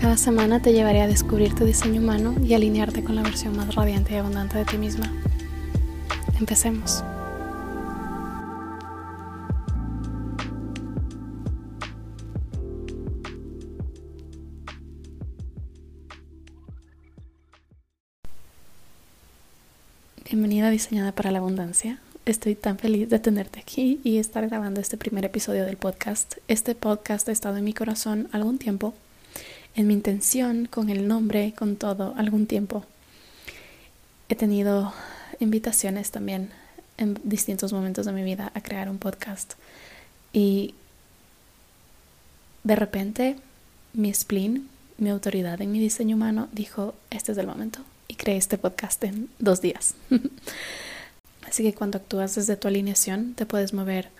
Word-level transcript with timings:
Cada 0.00 0.16
semana 0.16 0.62
te 0.62 0.72
llevaré 0.72 1.02
a 1.02 1.08
descubrir 1.08 1.56
tu 1.56 1.64
diseño 1.64 2.00
humano 2.00 2.36
y 2.40 2.54
alinearte 2.54 3.02
con 3.02 3.16
la 3.16 3.22
versión 3.22 3.56
más 3.56 3.74
radiante 3.74 4.14
y 4.14 4.16
abundante 4.18 4.56
de 4.56 4.64
ti 4.64 4.78
misma. 4.78 5.12
Empecemos. 6.38 7.02
Bienvenida 20.30 20.70
diseñada 20.70 21.10
para 21.10 21.32
la 21.32 21.38
abundancia. 21.38 21.98
Estoy 22.24 22.54
tan 22.54 22.78
feliz 22.78 23.08
de 23.08 23.18
tenerte 23.18 23.58
aquí 23.58 24.00
y 24.04 24.18
estar 24.18 24.48
grabando 24.48 24.80
este 24.80 24.96
primer 24.96 25.24
episodio 25.24 25.64
del 25.64 25.76
podcast. 25.76 26.36
Este 26.46 26.76
podcast 26.76 27.28
ha 27.28 27.32
estado 27.32 27.56
en 27.56 27.64
mi 27.64 27.72
corazón 27.72 28.28
algún 28.30 28.58
tiempo 28.58 28.94
en 29.74 29.86
mi 29.86 29.94
intención, 29.94 30.66
con 30.66 30.90
el 30.90 31.06
nombre, 31.08 31.54
con 31.56 31.76
todo, 31.76 32.14
algún 32.16 32.46
tiempo. 32.46 32.84
He 34.28 34.34
tenido 34.34 34.92
invitaciones 35.40 36.10
también 36.10 36.50
en 36.96 37.18
distintos 37.22 37.72
momentos 37.72 38.06
de 38.06 38.12
mi 38.12 38.22
vida 38.22 38.50
a 38.54 38.60
crear 38.60 38.90
un 38.90 38.98
podcast 38.98 39.54
y 40.32 40.74
de 42.64 42.76
repente 42.76 43.36
mi 43.92 44.12
spleen, 44.12 44.68
mi 44.98 45.10
autoridad 45.10 45.62
en 45.62 45.72
mi 45.72 45.78
diseño 45.78 46.16
humano 46.16 46.48
dijo, 46.52 46.94
este 47.10 47.32
es 47.32 47.38
el 47.38 47.46
momento 47.46 47.80
y 48.08 48.16
creé 48.16 48.36
este 48.36 48.58
podcast 48.58 49.02
en 49.04 49.30
dos 49.38 49.60
días. 49.60 49.94
Así 51.46 51.62
que 51.62 51.72
cuando 51.72 51.98
actúas 51.98 52.34
desde 52.34 52.56
tu 52.56 52.68
alineación 52.68 53.34
te 53.34 53.46
puedes 53.46 53.72
mover 53.72 54.10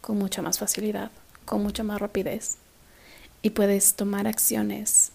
con 0.00 0.18
mucha 0.18 0.42
más 0.42 0.58
facilidad, 0.58 1.10
con 1.44 1.62
mucha 1.62 1.82
más 1.82 2.00
rapidez 2.00 2.58
y 3.46 3.50
puedes 3.50 3.94
tomar 3.94 4.26
acciones 4.26 5.12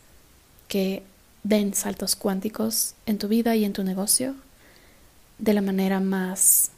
que 0.69 1.03
den 1.43 1.73
saltos 1.73 2.15
cuánticos 2.15 2.95
en 3.05 3.17
tu 3.17 3.27
vida 3.27 3.57
y 3.57 3.65
en 3.65 3.73
tu 3.73 3.83
negocio 3.83 4.35
de 5.37 5.53
la 5.53 5.61
manera 5.61 5.99
más 5.99 6.71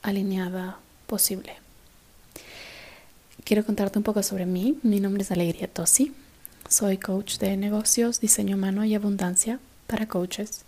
alineada 0.00 0.78
posible. 1.06 1.56
Quiero 3.44 3.66
contarte 3.66 3.98
un 3.98 4.02
poco 4.02 4.22
sobre 4.22 4.46
mí. 4.46 4.78
Mi 4.82 4.98
nombre 4.98 5.24
es 5.24 5.30
Alegría 5.30 5.68
Tosi. 5.68 6.14
Soy 6.70 6.96
coach 6.96 7.36
de 7.36 7.58
negocios, 7.58 8.18
diseño 8.18 8.56
humano 8.56 8.82
y 8.86 8.94
abundancia 8.94 9.60
para 9.88 10.08
coaches. 10.08 10.62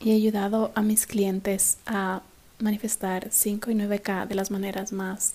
Y 0.00 0.10
he 0.10 0.14
ayudado 0.16 0.72
a 0.74 0.82
mis 0.82 1.06
clientes 1.06 1.78
a 1.86 2.22
manifestar 2.58 3.28
5 3.30 3.70
y 3.70 3.74
9K 3.76 4.26
de 4.26 4.34
las 4.34 4.50
maneras 4.50 4.90
más 4.90 5.34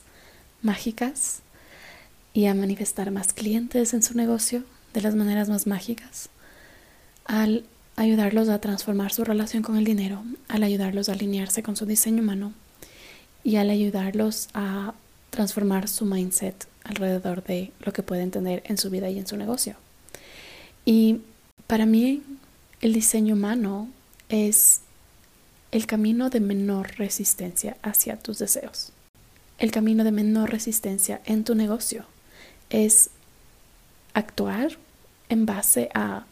mágicas 0.61 1.41
y 2.33 2.45
a 2.45 2.53
manifestar 2.53 3.11
más 3.11 3.33
clientes 3.33 3.93
en 3.93 4.03
su 4.03 4.15
negocio 4.15 4.63
de 4.93 5.01
las 5.01 5.15
maneras 5.15 5.49
más 5.49 5.67
mágicas, 5.67 6.29
al 7.25 7.65
ayudarlos 7.95 8.49
a 8.49 8.59
transformar 8.59 9.11
su 9.11 9.23
relación 9.23 9.63
con 9.63 9.77
el 9.77 9.83
dinero, 9.83 10.23
al 10.47 10.63
ayudarlos 10.63 11.09
a 11.09 11.13
alinearse 11.13 11.63
con 11.63 11.75
su 11.75 11.85
diseño 11.85 12.23
humano 12.23 12.53
y 13.43 13.57
al 13.57 13.69
ayudarlos 13.69 14.49
a 14.53 14.93
transformar 15.29 15.87
su 15.87 16.05
mindset 16.05 16.67
alrededor 16.83 17.43
de 17.43 17.71
lo 17.79 17.93
que 17.93 18.03
pueden 18.03 18.31
tener 18.31 18.63
en 18.65 18.77
su 18.77 18.89
vida 18.89 19.09
y 19.09 19.19
en 19.19 19.27
su 19.27 19.37
negocio. 19.37 19.75
Y 20.85 21.21
para 21.67 21.85
mí 21.85 22.21
el 22.81 22.93
diseño 22.93 23.35
humano 23.35 23.89
es 24.29 24.81
el 25.71 25.85
camino 25.85 26.29
de 26.29 26.39
menor 26.39 26.97
resistencia 26.97 27.77
hacia 27.81 28.17
tus 28.17 28.39
deseos, 28.39 28.91
el 29.57 29.71
camino 29.71 30.03
de 30.03 30.11
menor 30.11 30.49
resistencia 30.51 31.21
en 31.25 31.43
tu 31.43 31.55
negocio, 31.55 32.05
es 32.71 33.09
actuar 34.13 34.77
en 35.29 35.45
base 35.45 35.89
a 35.93 36.25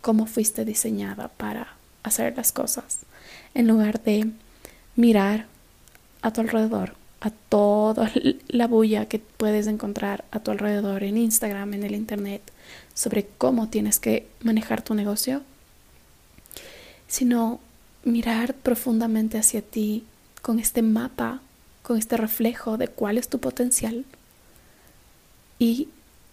cómo 0.00 0.26
fuiste 0.26 0.64
diseñada 0.64 1.28
para 1.28 1.74
hacer 2.02 2.36
las 2.36 2.52
cosas, 2.52 3.00
en 3.54 3.68
lugar 3.68 4.02
de 4.02 4.30
mirar 4.96 5.46
a 6.22 6.32
tu 6.32 6.40
alrededor, 6.40 6.94
a 7.20 7.30
toda 7.30 8.10
la 8.48 8.66
bulla 8.66 9.06
que 9.06 9.18
puedes 9.18 9.66
encontrar 9.66 10.24
a 10.30 10.40
tu 10.40 10.50
alrededor 10.50 11.02
en 11.04 11.18
Instagram, 11.18 11.74
en 11.74 11.84
el 11.84 11.94
Internet, 11.94 12.42
sobre 12.94 13.26
cómo 13.38 13.68
tienes 13.68 13.98
que 13.98 14.26
manejar 14.42 14.82
tu 14.82 14.94
negocio, 14.94 15.42
sino 17.08 17.60
mirar 18.04 18.54
profundamente 18.54 19.38
hacia 19.38 19.60
ti 19.60 20.04
con 20.40 20.58
este 20.58 20.80
mapa, 20.82 21.40
con 21.82 21.98
este 21.98 22.16
reflejo 22.16 22.78
de 22.78 22.88
cuál 22.88 23.18
es 23.18 23.28
tu 23.28 23.38
potencial 23.38 24.04
y 25.60 25.88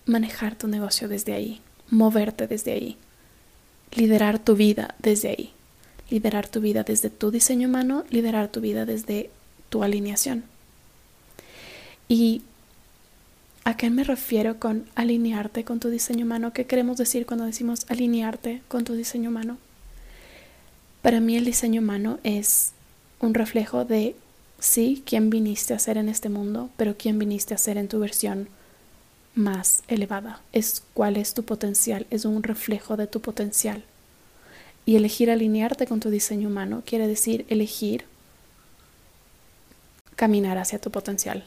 manejar 0.08 0.56
tu 0.56 0.68
negocio 0.68 1.08
desde 1.08 1.34
ahí, 1.34 1.62
moverte 1.92 2.48
desde 2.48 2.72
ahí, 2.72 2.98
liderar 3.94 4.40
tu 4.40 4.56
vida 4.56 4.96
desde 5.00 5.30
ahí, 5.30 5.52
liderar 6.10 6.48
tu 6.48 6.62
vida 6.62 6.84
desde 6.84 7.12
tu 7.12 7.30
diseño 7.30 7.68
humano, 7.68 8.06
liderar 8.10 8.48
tu 8.48 8.62
vida 8.62 8.86
desde 8.86 9.30
tu 9.70 9.84
alineación. 9.84 10.46
¿Y 12.08 12.42
a 13.66 13.76
qué 13.76 13.90
me 13.90 14.06
refiero 14.06 14.60
con 14.60 14.86
alinearte 14.96 15.66
con 15.66 15.82
tu 15.82 15.90
diseño 15.90 16.26
humano? 16.26 16.54
¿Qué 16.54 16.66
queremos 16.66 16.96
decir 16.96 17.26
cuando 17.26 17.46
decimos 17.46 17.86
alinearte 17.90 18.62
con 18.70 18.86
tu 18.86 18.94
diseño 18.94 19.30
humano? 19.30 19.58
Para 21.02 21.20
mí 21.20 21.36
el 21.36 21.44
diseño 21.44 21.82
humano 21.82 22.20
es 22.24 22.72
un 23.20 23.34
reflejo 23.34 23.84
de, 23.84 24.16
sí, 24.60 25.04
quién 25.06 25.30
viniste 25.30 25.74
a 25.74 25.80
ser 25.80 25.98
en 25.98 26.08
este 26.08 26.30
mundo, 26.30 26.70
pero 26.78 26.96
quién 26.98 27.20
viniste 27.20 27.54
a 27.54 27.58
ser 27.58 27.78
en 27.78 27.90
tu 27.90 28.00
versión 28.00 28.48
más 29.38 29.84
elevada. 29.88 30.42
Es 30.52 30.84
cuál 30.94 31.16
es 31.16 31.34
tu 31.34 31.44
potencial, 31.44 32.06
es 32.10 32.26
un 32.26 32.44
reflejo 32.44 32.98
de 32.98 33.08
tu 33.08 33.22
potencial. 33.22 33.84
Y 34.86 34.96
elegir 34.96 35.30
alinearte 35.30 35.86
con 35.86 36.00
tu 36.00 36.10
diseño 36.10 36.50
humano 36.50 36.82
quiere 36.86 37.08
decir 37.08 37.46
elegir 37.50 38.06
caminar 40.16 40.58
hacia 40.58 40.80
tu 40.80 40.92
potencial. 40.92 41.46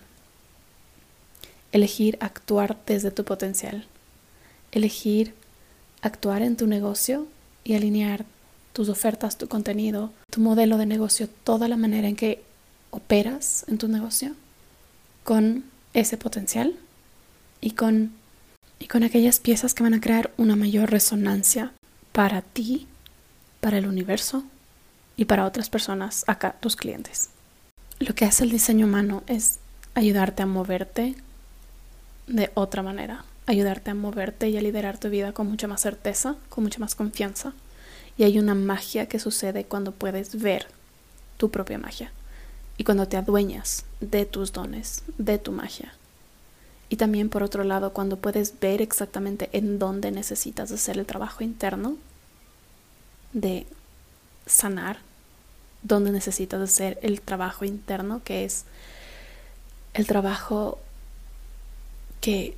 Elegir 1.72 2.16
actuar 2.20 2.78
desde 2.86 3.10
tu 3.10 3.24
potencial. 3.24 3.86
Elegir 4.72 5.34
actuar 6.02 6.42
en 6.42 6.56
tu 6.56 6.66
negocio 6.66 7.26
y 7.64 7.74
alinear 7.74 8.24
tus 8.72 8.88
ofertas, 8.88 9.36
tu 9.36 9.48
contenido, 9.48 10.12
tu 10.30 10.40
modelo 10.40 10.78
de 10.78 10.86
negocio, 10.86 11.28
toda 11.44 11.66
la 11.66 11.76
manera 11.76 12.08
en 12.08 12.16
que 12.16 12.42
operas 12.90 13.64
en 13.68 13.78
tu 13.78 13.88
negocio 13.88 14.34
con 15.24 15.64
ese 15.92 16.16
potencial 16.16 16.76
y 17.60 17.72
con, 17.72 18.12
y 18.78 18.86
con 18.86 19.02
aquellas 19.02 19.40
piezas 19.40 19.74
que 19.74 19.82
van 19.82 19.94
a 19.94 20.00
crear 20.00 20.30
una 20.36 20.56
mayor 20.56 20.90
resonancia 20.90 21.72
para 22.12 22.42
ti, 22.42 22.86
para 23.60 23.78
el 23.78 23.86
universo 23.86 24.44
y 25.16 25.26
para 25.26 25.44
otras 25.44 25.70
personas, 25.70 26.24
acá 26.26 26.56
tus 26.60 26.76
clientes. 26.76 27.30
Lo 27.98 28.14
que 28.14 28.24
hace 28.24 28.44
el 28.44 28.50
diseño 28.50 28.86
humano 28.86 29.22
es 29.26 29.58
ayudarte 29.94 30.42
a 30.42 30.46
moverte 30.46 31.14
de 32.26 32.50
otra 32.54 32.82
manera, 32.82 33.24
ayudarte 33.46 33.90
a 33.90 33.94
moverte 33.94 34.48
y 34.48 34.56
a 34.56 34.62
liderar 34.62 34.98
tu 34.98 35.10
vida 35.10 35.32
con 35.32 35.48
mucha 35.48 35.68
más 35.68 35.82
certeza, 35.82 36.36
con 36.48 36.64
mucha 36.64 36.78
más 36.78 36.94
confianza. 36.94 37.52
Y 38.16 38.24
hay 38.24 38.38
una 38.38 38.54
magia 38.54 39.06
que 39.06 39.18
sucede 39.18 39.64
cuando 39.64 39.92
puedes 39.92 40.40
ver 40.40 40.66
tu 41.36 41.50
propia 41.50 41.78
magia 41.78 42.12
y 42.76 42.84
cuando 42.84 43.08
te 43.08 43.16
adueñas 43.16 43.84
de 44.00 44.24
tus 44.24 44.52
dones, 44.52 45.02
de 45.18 45.38
tu 45.38 45.52
magia. 45.52 45.92
Y 46.90 46.96
también 46.96 47.28
por 47.28 47.44
otro 47.44 47.62
lado, 47.62 47.92
cuando 47.92 48.16
puedes 48.16 48.58
ver 48.58 48.82
exactamente 48.82 49.48
en 49.52 49.78
dónde 49.78 50.10
necesitas 50.10 50.72
hacer 50.72 50.98
el 50.98 51.06
trabajo 51.06 51.44
interno 51.44 51.96
de 53.32 53.64
sanar, 54.44 54.98
dónde 55.82 56.10
necesitas 56.10 56.60
hacer 56.60 56.98
el 57.02 57.20
trabajo 57.20 57.64
interno, 57.64 58.22
que 58.24 58.44
es 58.44 58.64
el 59.94 60.04
trabajo 60.06 60.80
que 62.20 62.56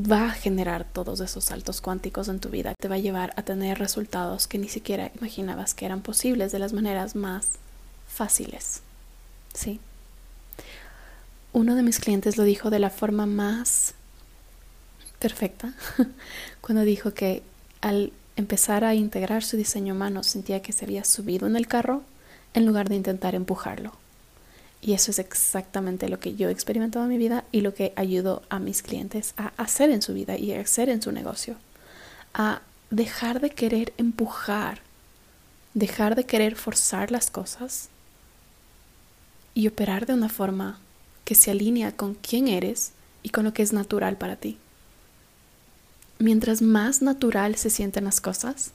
va 0.00 0.28
a 0.28 0.32
generar 0.32 0.84
todos 0.84 1.20
esos 1.20 1.44
saltos 1.44 1.82
cuánticos 1.82 2.28
en 2.28 2.40
tu 2.40 2.48
vida, 2.48 2.74
te 2.80 2.88
va 2.88 2.94
a 2.94 2.98
llevar 2.98 3.34
a 3.36 3.42
tener 3.42 3.78
resultados 3.78 4.46
que 4.46 4.58
ni 4.58 4.68
siquiera 4.68 5.12
imaginabas 5.18 5.74
que 5.74 5.84
eran 5.84 6.00
posibles 6.00 6.52
de 6.52 6.58
las 6.58 6.72
maneras 6.72 7.14
más 7.14 7.50
fáciles. 8.08 8.80
¿Sí? 9.52 9.78
Uno 11.54 11.74
de 11.76 11.82
mis 11.82 11.98
clientes 11.98 12.36
lo 12.36 12.44
dijo 12.44 12.68
de 12.68 12.80
la 12.80 12.90
forma 12.90 13.24
más 13.24 13.94
perfecta 15.18 15.72
cuando 16.60 16.82
dijo 16.82 17.14
que 17.14 17.42
al 17.80 18.12
empezara 18.36 18.88
a 18.88 18.94
integrar 18.94 19.44
su 19.44 19.56
diseño 19.56 19.94
humano, 19.94 20.22
sentía 20.22 20.60
que 20.60 20.72
se 20.72 20.84
había 20.84 21.04
subido 21.04 21.46
en 21.46 21.56
el 21.56 21.66
carro 21.66 22.02
en 22.52 22.66
lugar 22.66 22.88
de 22.88 22.96
intentar 22.96 23.34
empujarlo. 23.34 23.92
Y 24.80 24.92
eso 24.92 25.12
es 25.12 25.18
exactamente 25.18 26.08
lo 26.08 26.20
que 26.20 26.34
yo 26.34 26.48
he 26.48 26.52
experimentado 26.52 27.04
en 27.04 27.10
mi 27.10 27.18
vida 27.18 27.44
y 27.52 27.62
lo 27.62 27.72
que 27.72 27.92
ayudo 27.96 28.42
a 28.50 28.58
mis 28.58 28.82
clientes 28.82 29.32
a 29.36 29.52
hacer 29.56 29.90
en 29.90 30.02
su 30.02 30.12
vida 30.12 30.36
y 30.36 30.52
a 30.52 30.60
hacer 30.60 30.88
en 30.88 31.00
su 31.00 31.10
negocio. 31.10 31.56
A 32.34 32.60
dejar 32.90 33.40
de 33.40 33.50
querer 33.50 33.94
empujar, 33.96 34.80
dejar 35.72 36.16
de 36.16 36.24
querer 36.24 36.56
forzar 36.56 37.10
las 37.10 37.30
cosas 37.30 37.88
y 39.54 39.68
operar 39.68 40.04
de 40.04 40.14
una 40.14 40.28
forma 40.28 40.80
que 41.24 41.34
se 41.34 41.50
alinea 41.50 41.96
con 41.96 42.14
quién 42.14 42.48
eres 42.48 42.92
y 43.22 43.30
con 43.30 43.44
lo 43.44 43.54
que 43.54 43.62
es 43.62 43.72
natural 43.72 44.16
para 44.16 44.36
ti 44.36 44.58
mientras 46.18 46.62
más 46.62 47.02
natural 47.02 47.56
se 47.56 47.70
sienten 47.70 48.04
las 48.04 48.20
cosas, 48.20 48.72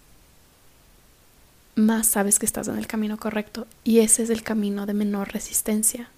más 1.75 2.07
sabes 2.07 2.39
que 2.39 2.45
estás 2.45 2.67
en 2.67 2.77
el 2.77 2.87
camino 2.87 3.17
correcto 3.17 3.67
y 3.83 3.99
ese 3.99 4.23
es 4.23 4.29
el 4.29 4.43
camino 4.43 4.85
de 4.85 4.93
menor 4.93 5.31
resistencia. 5.31 6.09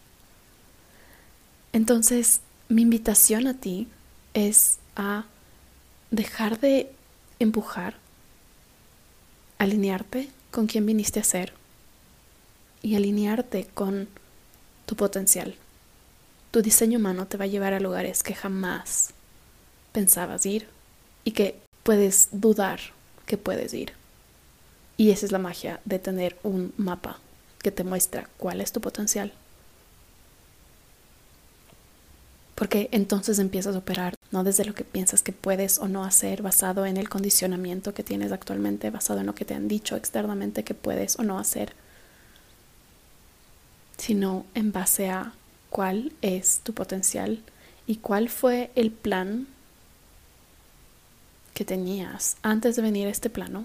Entonces, 1.74 2.42
mi 2.68 2.82
invitación 2.82 3.48
a 3.48 3.54
ti 3.54 3.88
es 4.34 4.80
a 4.96 5.26
dejar 6.10 6.60
de 6.60 6.92
empujar, 7.40 7.96
alinearte 9.58 10.30
con 10.52 10.68
quien 10.68 10.86
viniste 10.86 11.20
a 11.20 11.24
ser 11.24 11.54
y 12.82 12.96
alinearte 12.96 13.68
con 13.74 14.10
tu 14.86 14.96
potencial. 14.96 15.56
Tu 16.52 16.62
diseño 16.62 17.00
humano 17.00 17.28
te 17.28 17.38
va 17.38 17.46
a 17.46 17.48
llevar 17.48 17.74
a 17.74 17.80
lugares 17.80 18.24
que 18.24 18.36
jamás 18.36 19.12
pensabas 19.94 20.46
ir 20.46 20.68
y 21.24 21.32
que 21.32 21.60
puedes 21.84 22.30
dudar 22.32 22.80
que 23.26 23.38
puedes 23.38 23.74
ir. 23.74 23.94
Y 24.98 25.12
esa 25.12 25.26
es 25.26 25.32
la 25.32 25.40
magia 25.40 25.80
de 25.86 26.00
tener 26.00 26.38
un 26.44 26.74
mapa 26.78 27.20
que 27.60 27.72
te 27.72 27.84
muestra 27.84 28.30
cuál 28.38 28.60
es 28.60 28.72
tu 28.72 28.82
potencial. 28.82 29.32
Porque 32.56 32.90
entonces 32.92 33.40
empiezas 33.40 33.76
a 33.76 33.80
operar 33.80 34.16
no 34.32 34.44
desde 34.44 34.66
lo 34.66 34.76
que 34.76 34.84
piensas 34.84 35.22
que 35.22 35.32
puedes 35.32 35.80
o 35.80 35.88
no 35.88 36.04
hacer, 36.04 36.42
basado 36.42 36.86
en 36.86 36.98
el 36.98 37.10
condicionamiento 37.10 37.94
que 37.94 38.04
tienes 38.04 38.32
actualmente, 38.32 38.90
basado 38.92 39.22
en 39.22 39.26
lo 39.26 39.34
que 39.34 39.46
te 39.46 39.54
han 39.54 39.68
dicho 39.68 39.96
externamente 39.96 40.64
que 40.64 40.74
puedes 40.74 41.18
o 41.18 41.24
no 41.24 41.40
hacer, 41.40 41.74
sino 43.98 44.46
en 44.54 44.72
base 44.72 45.10
a 45.10 45.34
cuál 45.72 46.12
es 46.22 46.60
tu 46.64 46.74
potencial 46.74 47.42
y 47.88 47.96
cuál 47.96 48.30
fue 48.30 48.72
el 48.76 48.92
plan 48.92 49.48
que 51.56 51.66
tenías 51.66 52.38
antes 52.44 52.76
de 52.76 52.82
venir 52.84 53.08
a 53.08 53.12
este 53.12 53.30
plano 53.32 53.64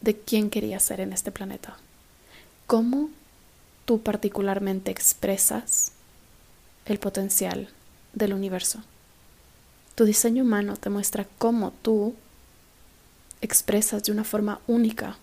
de 0.00 0.18
quién 0.18 0.50
querías 0.50 0.82
ser 0.82 1.00
en 1.00 1.12
este 1.12 1.30
planeta. 1.30 1.76
¿Cómo 2.66 3.10
tú 3.84 4.00
particularmente 4.00 4.90
expresas 4.90 5.92
el 6.86 6.98
potencial 6.98 7.68
del 8.14 8.32
universo? 8.32 8.82
Tu 9.94 10.04
diseño 10.04 10.44
humano 10.44 10.76
te 10.76 10.90
muestra 10.90 11.26
cómo 11.38 11.72
tú 11.82 12.14
expresas 13.40 14.02
de 14.04 14.12
una 14.12 14.24
forma 14.24 14.60
única 14.66 15.18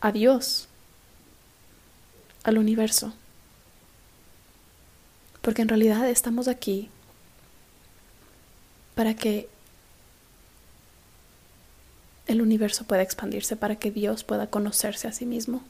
a 0.00 0.12
Dios, 0.12 0.69
al 2.44 2.58
universo. 2.58 3.12
Porque 5.42 5.62
en 5.62 5.68
realidad 5.68 6.08
estamos 6.08 6.48
aquí 6.48 6.90
para 8.94 9.14
que 9.14 9.48
el 12.26 12.42
universo 12.42 12.84
pueda 12.84 13.02
expandirse, 13.02 13.56
para 13.56 13.76
que 13.76 13.90
Dios 13.90 14.24
pueda 14.24 14.48
conocerse 14.48 15.08
a 15.08 15.12
sí 15.12 15.26
mismo. 15.26 15.62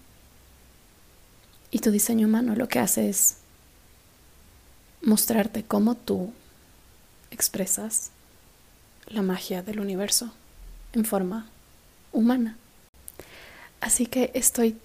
Y 1.70 1.78
tu 1.78 1.90
diseño 1.90 2.26
humano 2.26 2.54
lo 2.56 2.68
que 2.68 2.80
hace 2.80 3.08
es 3.08 3.36
mostrarte 5.02 5.62
cómo 5.64 5.94
tú 5.94 6.32
expresas 7.30 8.10
la 9.06 9.22
magia 9.22 9.62
del 9.62 9.80
universo 9.80 10.32
en 10.92 11.04
forma 11.04 11.48
humana. 12.12 12.56
Así 13.80 14.06
que 14.06 14.30
estoy 14.34 14.76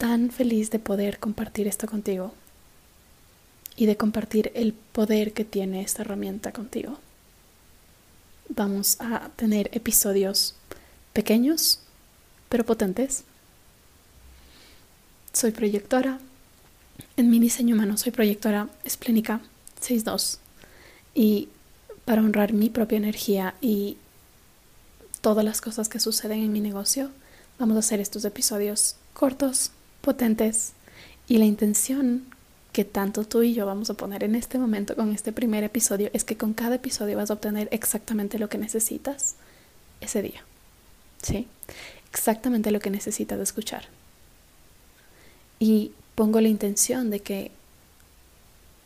tan 0.00 0.30
feliz 0.30 0.70
de 0.70 0.80
poder 0.80 1.20
compartir 1.20 1.68
esto 1.68 1.86
contigo 1.86 2.32
y 3.76 3.86
de 3.86 3.96
compartir 3.96 4.50
el 4.56 4.72
poder 4.72 5.32
que 5.32 5.44
tiene 5.44 5.82
esta 5.82 6.02
herramienta 6.02 6.52
contigo 6.52 6.98
vamos 8.56 8.96
a 9.00 9.30
tener 9.36 9.70
episodios 9.72 10.54
pequeños 11.12 11.80
pero 12.48 12.66
potentes. 12.66 13.24
Soy 15.32 15.52
proyectora. 15.52 16.18
En 17.16 17.30
mi 17.30 17.38
diseño 17.38 17.76
humano 17.76 17.96
soy 17.96 18.10
proyectora 18.10 18.68
esplénica 18.82 19.40
6.2. 19.80 20.38
Y 21.14 21.48
para 22.04 22.22
honrar 22.22 22.52
mi 22.52 22.68
propia 22.70 22.98
energía 22.98 23.54
y 23.60 23.96
todas 25.20 25.44
las 25.44 25.60
cosas 25.60 25.88
que 25.88 26.00
suceden 26.00 26.42
en 26.42 26.52
mi 26.52 26.60
negocio, 26.60 27.10
vamos 27.58 27.76
a 27.76 27.80
hacer 27.80 28.00
estos 28.00 28.24
episodios 28.24 28.96
cortos, 29.14 29.70
potentes 30.00 30.72
y 31.28 31.38
la 31.38 31.44
intención 31.44 32.26
que 32.72 32.84
tanto 32.84 33.24
tú 33.24 33.42
y 33.42 33.54
yo 33.54 33.66
vamos 33.66 33.90
a 33.90 33.94
poner 33.94 34.22
en 34.22 34.34
este 34.34 34.58
momento 34.58 34.94
con 34.94 35.12
este 35.12 35.32
primer 35.32 35.64
episodio 35.64 36.10
es 36.12 36.24
que 36.24 36.36
con 36.36 36.54
cada 36.54 36.76
episodio 36.76 37.16
vas 37.16 37.30
a 37.30 37.34
obtener 37.34 37.68
exactamente 37.72 38.38
lo 38.38 38.48
que 38.48 38.58
necesitas 38.58 39.34
ese 40.00 40.22
día. 40.22 40.44
¿Sí? 41.22 41.46
Exactamente 42.10 42.70
lo 42.70 42.80
que 42.80 42.90
necesitas 42.90 43.38
escuchar. 43.40 43.86
Y 45.58 45.92
pongo 46.14 46.40
la 46.40 46.48
intención 46.48 47.10
de 47.10 47.20
que 47.20 47.50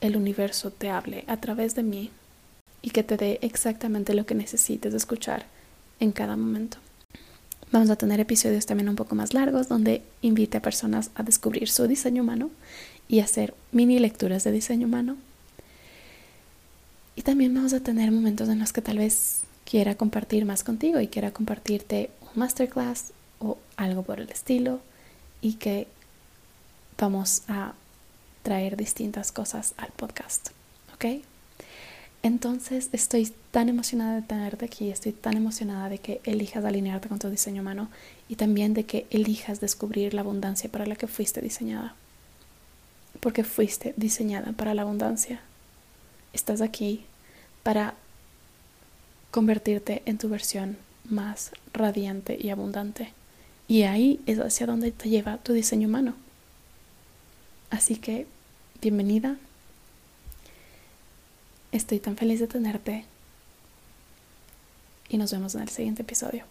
el 0.00 0.16
universo 0.16 0.70
te 0.70 0.90
hable 0.90 1.24
a 1.28 1.38
través 1.38 1.74
de 1.74 1.82
mí 1.82 2.10
y 2.82 2.90
que 2.90 3.02
te 3.02 3.16
dé 3.16 3.38
exactamente 3.42 4.12
lo 4.12 4.26
que 4.26 4.34
necesites 4.34 4.92
escuchar 4.92 5.46
en 6.00 6.12
cada 6.12 6.36
momento. 6.36 6.78
Vamos 7.74 7.90
a 7.90 7.96
tener 7.96 8.20
episodios 8.20 8.66
también 8.66 8.88
un 8.88 8.94
poco 8.94 9.16
más 9.16 9.34
largos 9.34 9.68
donde 9.68 10.00
invite 10.22 10.58
a 10.58 10.62
personas 10.62 11.10
a 11.16 11.24
descubrir 11.24 11.68
su 11.68 11.88
diseño 11.88 12.22
humano 12.22 12.52
y 13.08 13.18
hacer 13.18 13.52
mini 13.72 13.98
lecturas 13.98 14.44
de 14.44 14.52
diseño 14.52 14.86
humano. 14.86 15.16
Y 17.16 17.22
también 17.22 17.52
vamos 17.52 17.72
a 17.72 17.80
tener 17.80 18.12
momentos 18.12 18.48
en 18.48 18.60
los 18.60 18.72
que 18.72 18.80
tal 18.80 18.98
vez 18.98 19.40
quiera 19.68 19.96
compartir 19.96 20.44
más 20.44 20.62
contigo 20.62 21.00
y 21.00 21.08
quiera 21.08 21.32
compartirte 21.32 22.10
un 22.20 22.38
masterclass 22.38 23.12
o 23.40 23.58
algo 23.76 24.04
por 24.04 24.20
el 24.20 24.30
estilo 24.30 24.78
y 25.40 25.54
que 25.54 25.88
vamos 26.96 27.42
a 27.48 27.72
traer 28.44 28.76
distintas 28.76 29.32
cosas 29.32 29.74
al 29.78 29.90
podcast. 29.96 30.50
¿Ok? 30.94 31.24
Entonces 32.24 32.88
estoy 32.92 33.32
tan 33.52 33.68
emocionada 33.68 34.16
de 34.16 34.22
tenerte 34.22 34.64
aquí, 34.64 34.90
estoy 34.90 35.12
tan 35.12 35.36
emocionada 35.36 35.88
de 35.88 35.98
que 35.98 36.20
elijas 36.24 36.64
alinearte 36.64 37.08
con 37.08 37.20
tu 37.20 37.30
diseño 37.30 37.62
humano 37.62 37.88
y 38.28 38.34
también 38.34 38.74
de 38.74 38.84
que 38.84 39.06
elijas 39.10 39.60
descubrir 39.60 40.14
la 40.14 40.22
abundancia 40.22 40.68
para 40.68 40.86
la 40.86 40.96
que 40.96 41.06
fuiste 41.06 41.40
diseñada 41.40 41.94
porque 43.24 43.44
fuiste 43.44 43.94
diseñada 43.96 44.52
para 44.52 44.74
la 44.74 44.82
abundancia. 44.82 45.40
Estás 46.34 46.60
aquí 46.60 47.04
para 47.62 47.94
convertirte 49.30 50.02
en 50.04 50.18
tu 50.18 50.28
versión 50.28 50.76
más 51.08 51.50
radiante 51.72 52.36
y 52.38 52.50
abundante. 52.50 53.12
Y 53.66 53.84
ahí 53.84 54.20
es 54.26 54.38
hacia 54.38 54.66
donde 54.66 54.92
te 54.92 55.08
lleva 55.08 55.38
tu 55.38 55.54
diseño 55.54 55.88
humano. 55.88 56.14
Así 57.70 57.96
que, 57.96 58.26
bienvenida. 58.82 59.36
Estoy 61.74 61.98
tan 61.98 62.16
feliz 62.16 62.38
de 62.38 62.46
tenerte. 62.46 63.04
Y 65.08 65.18
nos 65.18 65.32
vemos 65.32 65.56
en 65.56 65.62
el 65.62 65.68
siguiente 65.70 66.02
episodio. 66.02 66.42